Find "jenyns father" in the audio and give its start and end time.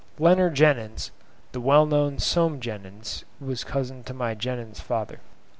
4.35-5.19